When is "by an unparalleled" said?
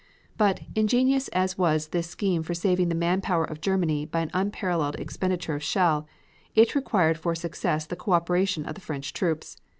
4.07-4.95